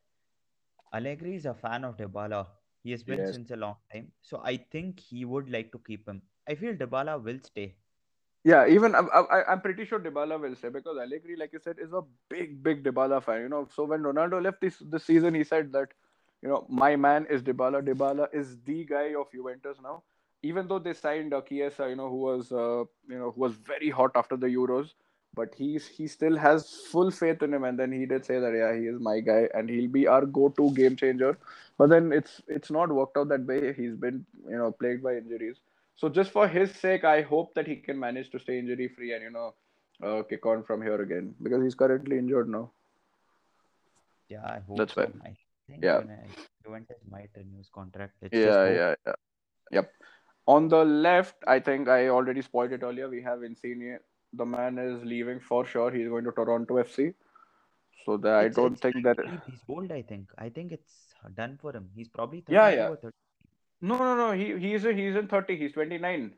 [0.94, 2.48] Allegri is a fan of Dybala.
[2.86, 3.34] He has been Yes.
[3.34, 4.12] since a long time.
[4.22, 6.22] So I think he would like to keep him.
[6.48, 7.76] I feel Dybala will stay.
[8.44, 11.78] Yeah, even I'm, I, I'm pretty sure Dybala will stay because Allegri, like you said,
[11.86, 13.42] is a big, big Dybala fan.
[13.42, 15.96] You know, so when Ronaldo left this this season, he said that,
[16.44, 17.82] you know, my man is Dybala.
[17.88, 20.04] Dybala is the guy of Juventus now.
[20.44, 23.54] Even though they signed uh, Chiesa, you know, who was, uh, you know, who was
[23.54, 24.94] very hot after the Euros,
[25.34, 27.64] but he's he still has full faith in him.
[27.64, 30.24] And then he did say that, yeah, he is my guy, and he'll be our
[30.24, 31.40] go-to game changer.
[31.78, 33.74] But then it's it's not worked out that way.
[33.74, 35.58] He's been, you know, plagued by injuries.
[35.98, 39.14] So just for his sake, I hope that he can manage to stay injury free
[39.14, 39.54] and you know
[40.04, 42.72] uh, kick on from here again because he's currently injured now.
[44.30, 45.06] Yeah, I hope That's why.
[45.06, 45.12] so.
[45.24, 45.36] I
[45.68, 46.02] think Yeah,
[46.64, 48.14] Juventus might renew his contract.
[48.22, 48.76] Let's yeah, hope.
[48.76, 49.14] yeah, yeah.
[49.72, 49.92] Yep.
[50.48, 53.10] On the left, I think I already spoiled it earlier.
[53.10, 53.98] We have Insigne.
[54.34, 55.92] The man is leaving for sure.
[55.92, 57.14] He's going to Toronto FC.
[58.06, 59.18] So that I don't think that.
[59.48, 60.30] He's old, I think.
[60.38, 61.90] I think it's done for him.
[61.96, 62.90] He's probably Yeah, yeah.
[62.90, 63.14] or 30.
[63.82, 64.32] No, no, no.
[64.34, 65.56] He he's he's in thirty.
[65.58, 66.34] He's twenty nine.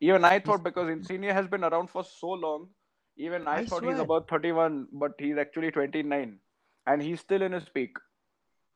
[0.00, 2.68] Even I He's thought because Insigne has been around for so long.
[3.16, 6.38] Even I I thought he's swear, about thirty one, but he's actually twenty nine,
[6.86, 7.96] and he's still in his peak.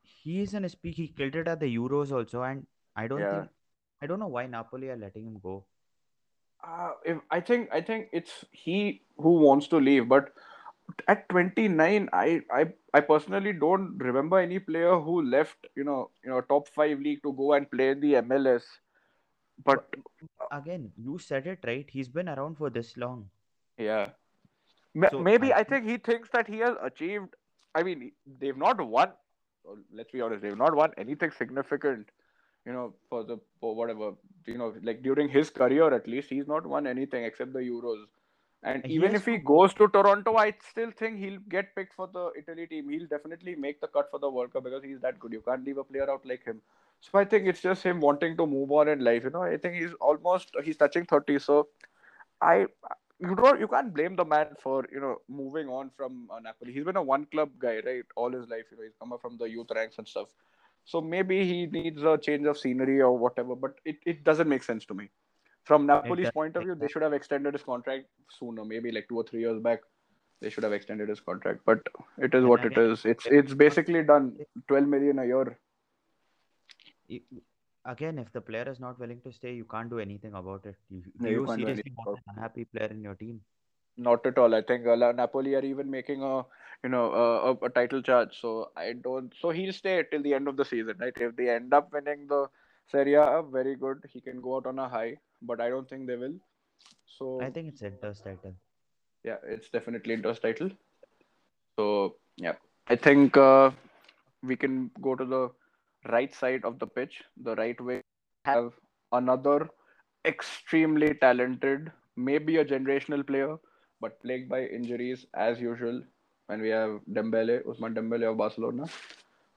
[0.03, 0.97] he is in his peak.
[0.97, 3.29] He killed it at the Euros also, and I don't Yeah.
[3.29, 3.51] think
[4.01, 5.67] I don't know why Napoli are letting him go.
[6.67, 10.33] Uh, if I think I think it's he who wants to leave, but
[11.09, 16.31] at 29, I I I personally don't remember any player who left, you know, you
[16.31, 18.65] know, top five league to go and play in the MLS.
[19.65, 19.87] But
[20.51, 21.89] again, you said it right.
[21.91, 23.31] He's been around for this long,
[23.79, 24.11] yeah,
[25.11, 27.35] so maybe I I think think he thinks that he has achieved.
[27.75, 29.13] I mean, they've not won.
[29.93, 32.11] Let's be honest, they've not won anything significant.
[32.65, 34.13] You know, for the for whatever
[34.47, 38.05] you know, like during his career at least, he's not won anything except the Euros.
[38.67, 42.33] And even if he goes to Toronto, I still think he'll get picked for the
[42.37, 42.89] Italy team.
[42.91, 45.33] He'll definitely make the cut for the World Cup because he's that good.
[45.33, 46.61] You can't leave a player out like him.
[47.01, 49.25] So I think it's just him wanting to move on in life.
[49.25, 51.39] You know, I think he's almost he's touching thirty.
[51.39, 51.69] So
[52.43, 52.67] I
[53.21, 56.73] you don't you can't blame the man for you know moving on from uh, Napoli.
[56.73, 58.67] He's been a one club guy right all his life.
[58.73, 60.29] You know, he's come up from the youth ranks and stuff.
[60.85, 63.55] So maybe he needs a change of scenery or whatever.
[63.55, 65.11] But it, it doesn't make sense to me
[65.67, 68.07] from Napoli's point of view, they should have extended his contract
[68.39, 69.81] sooner, maybe like two or three years back.
[70.45, 71.61] they should have extended his contract.
[71.69, 71.87] But
[72.27, 73.05] it is what it is.
[73.13, 74.27] It's it's basically done.
[74.69, 75.59] Twelve million a year.
[77.85, 80.77] again, if the player is not willing to stay, you can't do anything about it.
[80.91, 83.41] You, No, you you seriously want an unhappy player in your team?
[83.97, 84.55] Not at all.
[84.55, 86.45] I think uh, Napoli are even making a
[86.85, 88.39] you know a, a title charge.
[88.41, 89.33] So I don't.
[89.41, 91.17] So he'll stay till the end of the season, right?
[91.29, 92.49] If they end up winning the
[92.91, 94.05] Serie A, very good.
[94.13, 95.17] He can go out on a high.
[95.47, 96.35] But I don't think they will.
[97.07, 98.55] So I think it's Inter's title.
[99.25, 100.71] yeah, it's definitely Inter's title.
[101.79, 102.55] So yeah,
[102.89, 103.71] I think uh,
[104.43, 105.51] we can go to the
[106.09, 108.03] right side of the pitch, the right way.
[108.45, 108.73] Have
[109.13, 109.69] another
[110.25, 113.57] extremely talented, maybe a generational player,
[114.01, 116.03] but plagued by injuries as usual.
[116.49, 118.87] And we have Dembele, Ousmane Dembele of Barcelona,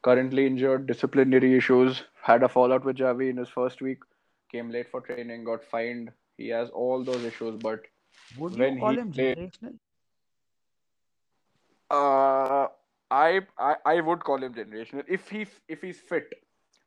[0.04, 4.00] currently injured, disciplinary issues, had a fallout with Xavi in his first week,
[4.52, 6.12] came late for training, got fined.
[6.38, 7.82] He has all those issues, but
[8.38, 9.78] Would when you call he him played- generational?
[11.92, 12.68] Uh,
[13.12, 16.34] I, I I would call him generational if he if he's fit.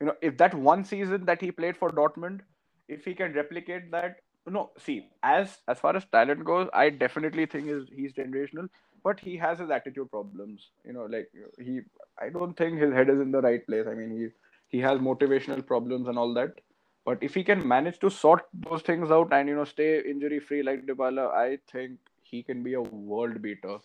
[0.00, 2.40] You know, if that one season that he played for Dortmund,
[2.88, 4.70] if he can replicate that, no.
[4.78, 8.68] See, as as far as talent goes, I definitely think is he's generational,
[9.02, 10.68] but he has his attitude problems.
[10.84, 11.80] You know, like he,
[12.20, 13.86] I don't think his head is in the right place.
[13.88, 14.28] I mean, he
[14.76, 16.60] he has motivational problems and all that.
[17.04, 20.38] But if he can manage to sort those things out and you know stay injury
[20.38, 23.78] free like Dybala, I think he can be a world beater.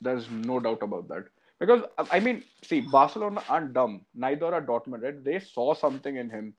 [0.00, 1.24] There's no doubt about that.
[1.58, 4.02] Because I mean, see, Barcelona aren't dumb.
[4.14, 5.24] Neither are Dortmund, right?
[5.24, 6.54] They saw something in him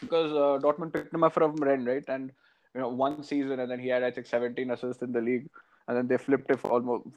[0.00, 2.04] because uh, Dortmund picked him up from Rennes, right?
[2.08, 2.30] And
[2.74, 5.48] you know, one season, and then he had I think 17 assists in the league,
[5.88, 7.08] and then they flipped it for almost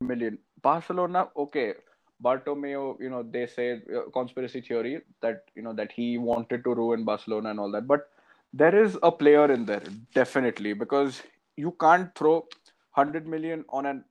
[0.00, 0.38] a million.
[0.62, 1.74] Barcelona, okay.
[2.22, 6.74] Bartomeu, you know, they say uh, conspiracy theory that you know that he wanted to
[6.74, 8.10] ruin Barcelona and all that, but
[8.52, 9.82] there is a player in there
[10.14, 11.22] definitely because
[11.56, 12.46] you can't throw
[12.94, 14.04] 100 million on an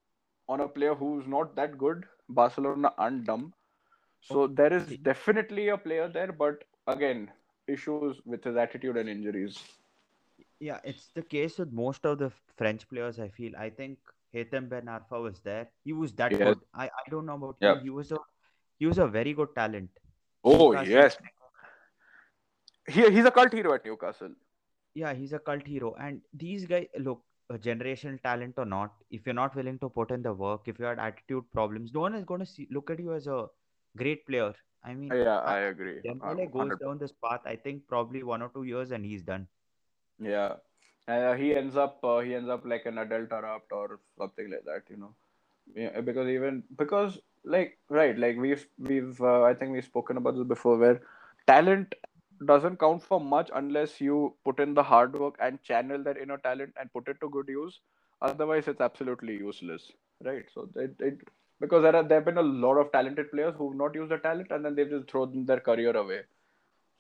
[0.48, 2.06] on a player who's not that good.
[2.30, 3.54] Barcelona aren't dumb.
[4.22, 7.32] So there is definitely a player there, but again,
[7.68, 9.58] issues with his attitude and injuries.
[10.60, 13.20] Yeah, it's the case with most of the French players.
[13.20, 13.56] I feel.
[13.58, 14.00] I think
[14.38, 15.70] Hatem Ben Arfa was there.
[15.84, 16.42] He was that Yes.
[16.42, 16.60] good.
[16.74, 17.76] I, I don't know about Yeah.
[17.76, 17.82] you.
[17.82, 18.20] He was a
[18.80, 19.90] he was a very good talent.
[20.44, 21.18] Oh Newcastle- yes,
[22.88, 24.34] he, he's a cult hero at Newcastle.
[24.94, 25.96] Yeah, he's a cult hero.
[26.00, 30.12] And these guys, look, a generational talent or not, if you're not willing to put
[30.12, 32.90] in the work, if you had attitude problems, no one is going to see look
[32.90, 33.46] at you as a
[33.96, 34.54] great player.
[34.84, 36.00] I mean, Yeah, I agree.
[36.06, 37.42] Dembele goes down this path.
[37.46, 39.48] I think probably one or two years, and he's done.
[40.20, 40.56] Yeah,
[41.08, 44.66] uh, he ends up uh, he ends up like an Adel Taarabt or something like
[44.66, 45.14] that, you know.
[45.76, 50.36] Yeah, because even because like right, like we've we've uh, I think we've spoken about
[50.36, 51.02] this before, where
[51.48, 51.96] talent
[52.46, 56.38] doesn't count for much unless you put in the hard work and channel that inner
[56.38, 57.80] talent and put it to good use.
[58.22, 59.92] Otherwise, it's absolutely useless,
[60.24, 60.46] right?
[60.54, 61.20] So it, it
[61.60, 64.18] because there are there have been a lot of talented players who've not used the
[64.18, 66.22] talent and then they've just thrown their career away.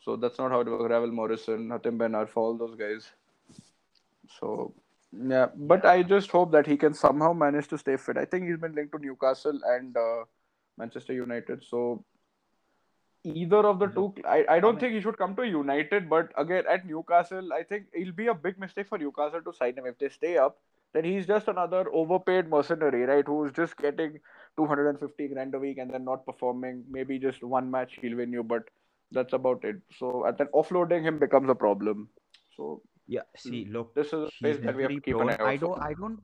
[0.03, 0.89] So that's not how it works.
[0.89, 3.11] Ravel Morrison, Hatem Ben Arfa, all those guys.
[4.39, 4.73] So
[5.11, 8.17] yeah, but I just hope that he can somehow manage to stay fit.
[8.17, 10.25] I think he's been linked to Newcastle and uh,
[10.77, 11.63] Manchester United.
[11.63, 12.03] So
[13.23, 16.09] either of the two, I, I don't think he should come to United.
[16.09, 19.77] But again, at Newcastle, I think it'll be a big mistake for Newcastle to sign
[19.77, 20.57] him if they stay up.
[20.93, 23.25] Then he's just another overpaid mercenary, right?
[23.25, 24.19] Who's just getting
[24.57, 26.83] 250 grand a week and then not performing.
[26.89, 28.63] Maybe just one match he'll win you, but
[29.11, 29.77] that's about it.
[29.97, 32.09] So and then offloading him becomes a problem.
[32.55, 35.37] So Yeah, see, look, this is a space that we have to keep an eye
[35.53, 35.81] I don't.
[35.81, 36.19] I don't,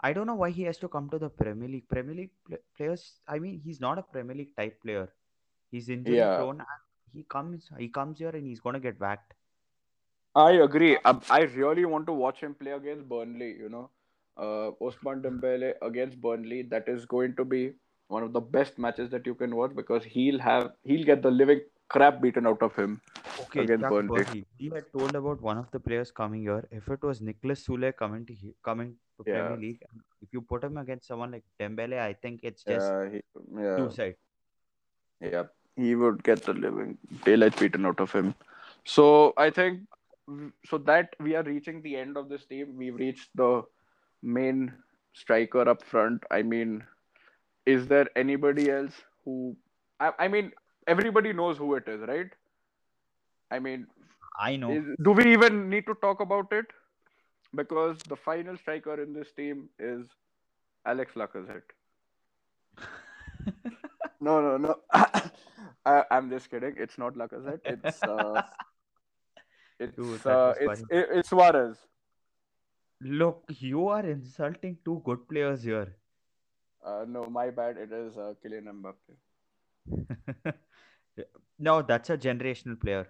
[0.00, 1.88] I don't know why he has to come to the Premier League.
[1.88, 5.12] Premier League pl- players, I mean, he's not a Premier League type player.
[5.70, 6.36] He's injury Yeah.
[6.36, 6.62] prone.
[7.12, 9.34] He comes, he comes here and he's gonna get whacked.
[10.34, 10.96] I agree.
[11.04, 13.54] I, I really want to watch him play against Burnley.
[13.58, 13.90] You know,
[14.36, 16.62] uh, Ousmane Dembele against Burnley.
[16.62, 17.74] That is going to be
[18.08, 21.30] one of the best matches that you can watch because he'll have he'll get the
[21.30, 21.60] living
[21.92, 23.00] crap beaten out of him.
[23.40, 24.24] Okay, Against Burnley.
[24.24, 24.44] Burnley.
[24.58, 26.66] He had told about one of the players coming here.
[26.70, 28.36] If it was Nicholas Sule coming to
[28.68, 29.40] coming to Yeah.
[29.40, 29.82] Premier League,
[30.26, 33.20] if you put him against someone like Dembele, I think it's just Yeah, he,
[33.64, 34.16] yeah, suicide.
[35.20, 35.44] yeah.
[35.76, 38.34] He would get the living daylight beaten out of him.
[38.84, 39.04] So
[39.36, 39.80] I think
[40.70, 42.74] so that we are reaching the end of this team.
[42.76, 43.50] We've reached the
[44.22, 44.72] main
[45.12, 46.24] striker up front.
[46.30, 46.82] I mean,
[47.66, 49.56] is there anybody else who?
[50.00, 50.52] I, I mean,
[50.86, 52.30] everybody knows who it is, right?
[53.50, 53.86] I mean,
[54.38, 54.70] I know.
[54.70, 56.66] is, do we even need to talk about it?
[57.54, 60.06] Because the final striker in this team is
[60.86, 61.62] Alex Lacazette.
[64.22, 64.76] No, no, no.
[65.84, 66.74] I, I'm just kidding.
[66.76, 67.58] It's not Lacazette.
[67.64, 68.42] It's uh,
[69.80, 71.76] it's Dude, uh, it's it, it's Suarez.
[73.00, 75.96] Look, you are insulting two good players here.
[76.86, 77.76] Uh, no, my bad.
[77.76, 79.16] It is uh, Kylian Mbappe.
[81.58, 83.08] no, that's a generational player.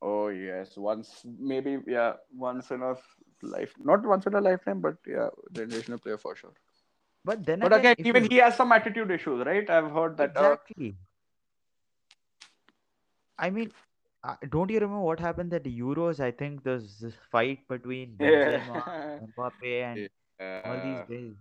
[0.00, 2.96] Oh yes, once maybe yeah, once in a
[3.42, 6.52] life, not once in a lifetime, but yeah, generational player for sure.
[7.24, 9.68] But then But again, again, even you- he has some attitude issues, right?
[9.70, 10.36] I've heard that.
[10.36, 10.96] Uh, exactly.
[13.38, 13.72] I mean,
[14.24, 16.20] uh, don't you remember what happened at the Euros?
[16.20, 19.18] I think there's this fight between Benzema, yeah.
[19.36, 20.08] Mbappe, and
[20.64, 21.34] all these Uh, guys.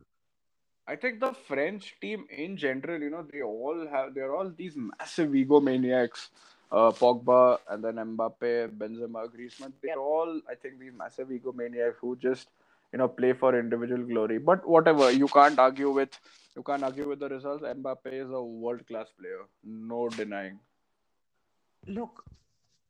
[0.88, 4.76] I think the French team in general, you know, they all have they're all these
[4.76, 6.30] massive egomaniacs.
[6.72, 9.74] Uh, Pogba and then Mbappe, Benzema, Griezmann.
[9.84, 12.48] They're all, I think, these massive egomaniacs who just,
[12.94, 14.38] you know, play for individual glory.
[14.38, 16.18] But whatever, you can't argue with
[16.56, 17.64] you can't argue with the results.
[17.64, 20.60] Mbappe is a world class player, no denying.
[21.88, 22.24] Look,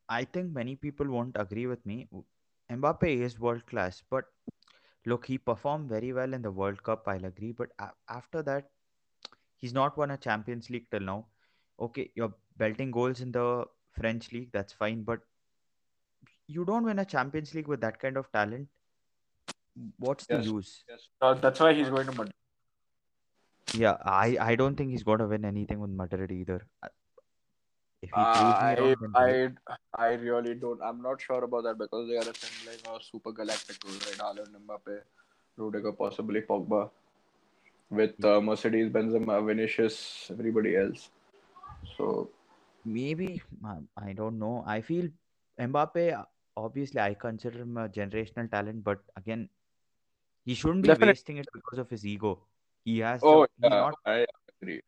[0.08, 2.06] I think many people won't agree with me.
[2.10, 2.24] W-
[2.70, 4.24] Mbappe is world class, but
[5.06, 7.06] look, he performed very well in the World Cup.
[7.06, 8.70] I'll agree, but a- after that,
[9.56, 11.26] he's not won a Champions League till now.
[11.80, 15.20] Okay, you're belting goals in the French league, that's fine, but
[16.46, 18.68] you don't win a Champions League with that kind of talent.
[19.98, 20.44] What's the Yes.
[20.46, 20.84] use?
[20.88, 22.34] Yes, uh, that's why he's going to Madrid.
[23.74, 26.66] Yeah, I, I don't think he's going to win anything with Madrid either.
[28.02, 29.52] Uh, If he proves me I, wrong, then great.
[29.68, 30.82] I, I really don't.
[30.82, 34.18] I'm not sure about that because they are assembling a super galactic crew, right?
[34.18, 35.00] Haaland, Mbappe,
[35.56, 36.90] Rudiger, possibly Pogba,
[37.90, 41.10] with uh, Mercedes, Benzema, Vinicius, everybody else.
[41.96, 42.30] So
[42.84, 43.42] Maybe
[43.96, 44.64] I don't know.
[44.66, 45.08] I feel
[45.60, 46.24] Mbappe.
[46.56, 49.48] Obviously, I consider him a generational talent, but again,
[50.44, 51.12] he shouldn't be Definitely.
[51.12, 52.40] wasting it because of his ego.
[52.84, 53.20] He has.
[53.22, 53.94] oh he's yeah, not.
[54.04, 54.26] I
[54.60, 54.82] agree.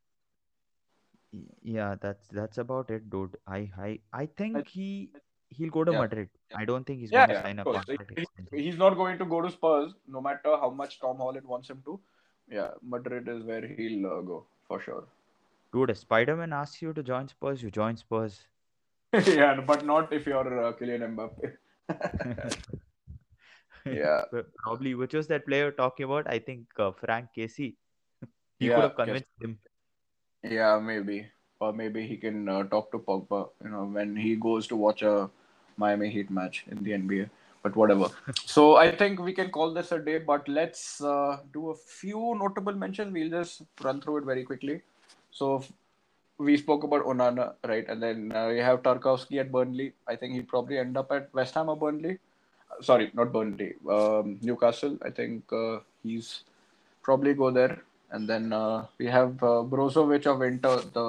[1.62, 3.36] Yeah, that's that's about it, dude.
[3.46, 5.10] I I I think he
[5.50, 6.00] he'll go to Yeah.
[6.00, 6.28] Madrid.
[6.54, 7.66] I don't think he's Yeah, going to sign up.
[7.66, 8.08] of course.
[8.52, 11.70] He- He's not going to go to Spurs, no matter how much Tom Holland wants
[11.70, 11.98] him to.
[12.48, 15.04] Yeah, Madrid is where he'll uh, go for sure.
[15.72, 18.40] Dude, if Spider-Man asks you to join Spurs, you join Spurs.
[19.26, 22.58] yeah, but not if you're uh, Kylian Mbappe.
[23.86, 24.22] Yeah.
[24.62, 26.26] Probably, which was that player talking about?
[26.28, 27.76] I think uh, Franck Kessie.
[28.58, 29.04] He Yeah, could have yes.
[29.06, 29.58] convinced him.
[30.44, 31.26] Yeah, maybe.
[31.60, 35.02] Or maybe he can uh, talk to Pogba, you know, when he goes to watch
[35.02, 35.30] a
[35.76, 37.30] Miami Heat match in the NBA.
[37.62, 38.10] But whatever.
[38.44, 42.36] so I think we can call this a day, but let's uh, do a few
[42.38, 43.10] notable mentions.
[43.10, 44.82] We'll just run through it very quickly.
[45.30, 45.64] So
[46.36, 47.88] we spoke about Onana, right?
[47.88, 49.94] And then uh, we have Tarkowski at Burnley.
[50.06, 52.18] I think he'll probably end up at West Ham or Burnley.
[52.70, 53.74] Uh, Sorry, not Burnley.
[53.88, 54.98] Um, Newcastle.
[55.02, 56.44] I think uh, he's
[57.02, 57.82] probably go there.
[58.14, 61.06] And then uh, we have uh, Brozovic of Inter, the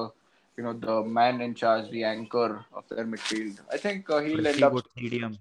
[0.57, 3.59] you know the man in charge, the anchor of their midfield.
[3.71, 5.37] I think uh, he'll Pretty end up medium.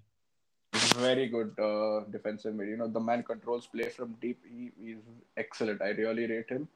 [0.98, 2.68] very good uh, defensive mid.
[2.68, 4.40] You know the man controls play from deep.
[4.54, 4.98] He is
[5.36, 5.82] excellent.
[5.82, 6.68] I really rate him.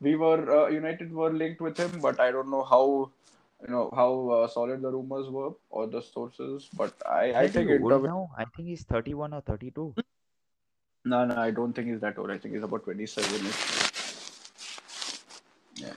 [0.00, 3.10] We were uh, United were linked with him, but I don't know how
[3.66, 6.68] you know how uh, solid the rumors were or the sources.
[6.82, 8.30] But I I think now?
[8.36, 9.94] I think he's 31 or 32.
[11.04, 12.30] No, no, I don't think he's that old.
[12.30, 13.85] I think he's about 27 Yeah,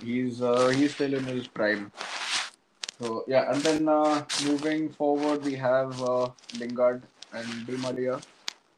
[0.02, 1.92] he's uh, he's still in his prime.
[3.00, 8.20] So yeah, and then uh, moving forward, we have uh, Lingard and Di Maria.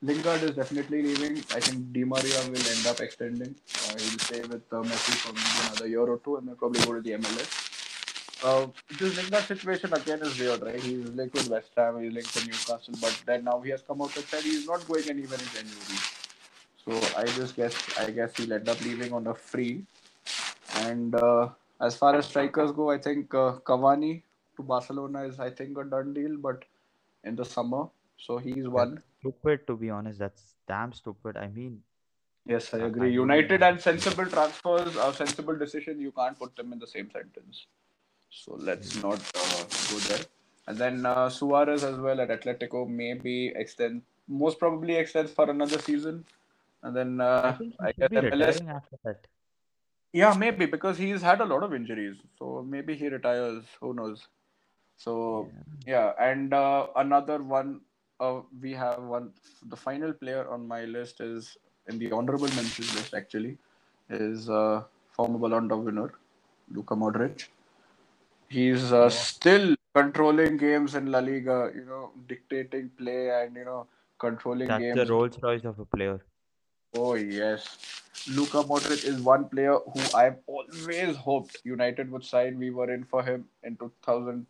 [0.03, 1.37] Lingard is definitely leaving.
[1.53, 3.55] I think Di Maria will end up extending.
[3.87, 5.33] Uh, he'll stay with uh, Messi for
[5.69, 7.69] another year or two, and then probably go to the MLS.
[8.43, 10.79] Uh, this Lingard situation again is weird, right?
[10.79, 14.01] He's linked with West Ham, he's linked to Newcastle, but then now he has come
[14.01, 15.99] out and said he's not going anywhere in January.
[16.83, 19.85] So I just guess I guess he'll end up leaving on a free.
[20.75, 21.49] And uh,
[21.81, 24.23] as far as strikers go, I think uh, Cavani
[24.57, 26.63] to Barcelona is I think a done deal, but
[27.23, 29.01] in the summer, so he's one.
[29.19, 30.19] Stupid, to be honest.
[30.19, 31.37] That's damn stupid.
[31.37, 31.81] I mean,
[32.45, 33.11] Yes, I I- I agree.
[33.13, 36.01] United and sensible transfers are sensible decisions.
[36.01, 37.67] You can't put them in the same sentence.
[38.29, 40.25] So let's not uh, go there.
[40.67, 45.79] And then uh, Suarez as well at Atletico maybe extend, most probably extends for another
[45.79, 46.25] season.
[46.81, 48.61] And then I uh, I should guess MLS.
[48.69, 49.27] after that.
[50.13, 52.17] Yeah, maybe because he's had a lot of injuries.
[52.37, 53.63] So maybe he retires.
[53.79, 54.27] Who knows?
[54.97, 55.49] So
[55.85, 57.81] yeah, and uh, another one.
[58.19, 59.31] Uh, we have one.
[59.69, 61.57] The final player on my list is
[61.87, 63.13] in the honorable mentions list.
[63.13, 63.57] Actually,
[64.09, 66.11] is uh, former Ballon d'Or winner
[66.71, 67.47] Luka Modric.
[68.49, 71.71] He's uh, still controlling games in La Liga.
[71.73, 73.87] You know, dictating play and you know
[74.19, 75.07] controlling That's games.
[75.07, 76.19] the Rolls Royce of a player.
[76.95, 77.77] Oh yes,
[78.29, 82.59] Luka Modric is one player who I've always hoped United would sign.
[82.59, 84.45] We were in for him in 2020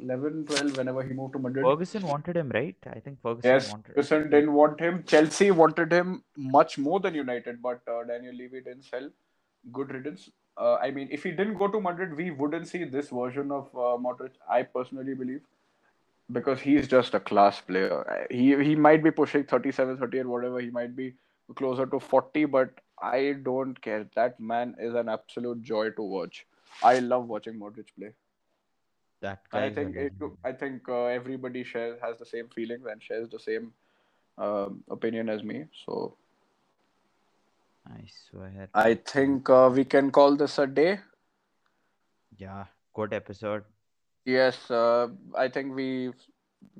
[0.00, 1.64] 11, 12, whenever he moved to Madrid.
[1.64, 2.76] Ferguson wanted him, right?
[2.86, 3.94] I think Ferguson Yes, wanted him.
[3.94, 5.02] Ferguson didn't want him.
[5.04, 9.10] Chelsea wanted him much more than United, but uh, Daniel Levy didn't sell.
[9.72, 10.30] Good riddance.
[10.56, 13.66] Uh, I mean, if he didn't go to Madrid, we wouldn't see this version of
[13.74, 14.30] uh, Modric.
[14.48, 15.40] I personally believe
[16.32, 18.26] because he's just a class player.
[18.30, 20.60] He he might be pushing 37, 38, whatever.
[20.60, 21.14] He might be
[21.54, 22.70] closer to 40, but
[23.00, 24.08] I don't care.
[24.14, 26.46] That man is an absolute joy to watch.
[26.82, 28.12] I love watching Modric play.
[29.20, 30.12] That I think it.
[30.44, 33.72] I think uh, everybody shares has the same feelings and shares the same
[34.38, 35.64] um, opinion as me.
[35.86, 36.16] So
[37.86, 38.68] I swear.
[38.74, 41.00] I think uh, we can call this a day.
[42.36, 42.64] Yeah,
[42.94, 43.64] good episode.
[44.24, 46.14] Yes, uh, I think we've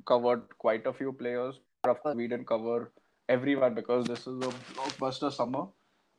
[0.05, 1.59] covered quite a few players.
[1.83, 2.91] Of course, we didn't cover
[3.29, 5.65] everyone because this is a blockbuster summer.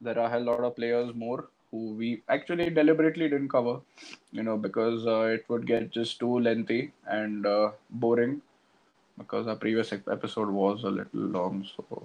[0.01, 3.81] There are a lot of players more who we actually deliberately didn't cover,
[4.31, 8.43] you know, because uh, it would get just too lengthy and uh, boring.
[9.19, 12.03] Because our previous episode was a little long, so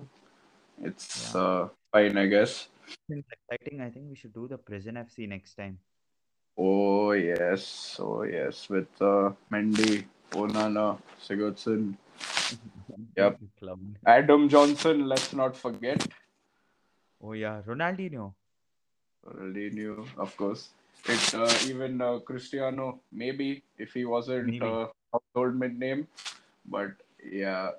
[0.83, 1.35] it's Yeah.
[1.35, 2.67] uh, fine, I guess.
[3.09, 3.81] It's exciting.
[3.81, 5.79] I think we should do the Prison FC next time.
[6.57, 11.95] Oh yes, oh yes, with uh, Mendy, Onana, Sigurdsson,
[13.17, 13.39] Yep.
[14.05, 15.07] Adam Johnson.
[15.07, 16.05] Let's not forget
[17.23, 18.33] Oh yeah, Ronaldinho.
[19.25, 20.69] Ronaldinho, of course.
[21.07, 24.65] It uh, even uh, Cristiano, maybe if he wasn't Maybe.
[24.65, 26.07] uh, household mid name,
[26.65, 26.91] but
[27.23, 27.71] yeah.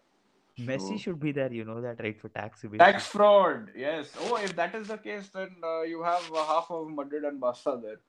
[0.58, 1.52] Messi So- should be there.
[1.52, 2.18] You know that, right?
[2.20, 2.78] For tax evasion.
[2.78, 4.10] Tax fraud, yes.
[4.20, 7.40] Oh, if that is the case, then uh, you have uh, half of Madrid and
[7.40, 8.00] Barca there.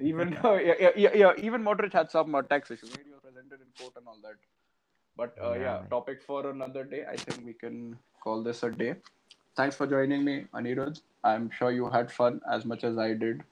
[0.00, 2.90] Even uh, yeah, yeah, yeah, yeah, even Modric had some uh, tax issues.
[2.90, 4.34] He was presented in court and all that.
[5.16, 7.04] But uh, Yeah, topic for another day.
[7.08, 8.96] I think we can call this a day.
[9.56, 11.00] Thanks for joining me, Anirudh.
[11.22, 13.42] I'm sure you had fun as much as I did,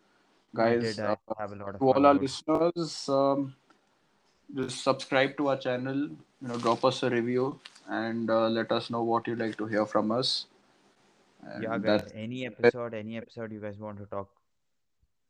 [0.55, 0.97] guys.
[0.97, 3.55] did, I uh, have a lot of to all our listeners, um,
[4.55, 6.09] just subscribe to our channel.
[6.43, 9.67] You know, drop us a review and uh, let us know what you'd like to
[9.67, 10.47] hear from us.
[11.43, 12.11] And Yeah, guys.
[12.15, 14.29] Any episode, any episode you guys want to talk.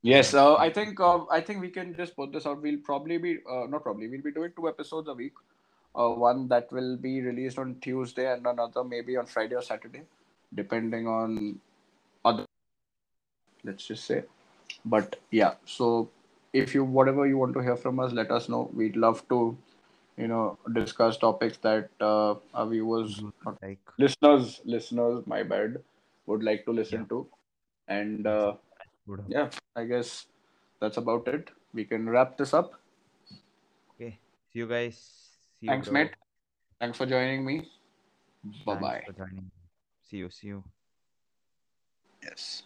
[0.03, 2.61] Yes, uh, I think uh, I think we can just put this out.
[2.61, 5.35] We'll probably be uh, not probably we'll be doing two episodes a week.
[5.95, 10.03] Uh, one that will be released on Tuesday and another maybe on Friday or Saturday,
[10.55, 11.61] depending on
[12.25, 12.47] other.
[13.63, 14.25] Let's just say,
[14.85, 15.55] but yeah.
[15.67, 16.11] So
[16.53, 18.71] if you whatever you want to hear from us, let us know.
[18.75, 19.57] We'd love to,
[20.17, 23.33] you know, discuss topics that uh, our viewers, do,
[23.63, 25.81] Like, listeners, listeners, my bad,
[26.27, 27.07] would like to listen Yeah.
[27.11, 27.27] to,
[27.87, 28.27] and.
[28.27, 28.55] Uh,
[29.07, 29.25] good.
[29.29, 30.27] yeah, I guess
[30.81, 31.51] that's about it.
[31.75, 32.75] We can wrap this up.
[33.95, 34.19] Okay.
[34.53, 34.99] See you guys.
[35.61, 35.95] See Thanks, bro.
[35.95, 36.13] mate.
[36.81, 37.71] Thanks for joining me.
[38.67, 39.03] Bye bye.
[40.11, 40.31] See you.
[40.31, 40.65] See you.
[42.23, 42.63] Yes.